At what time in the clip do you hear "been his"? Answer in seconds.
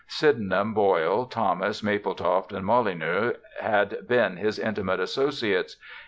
4.07-4.57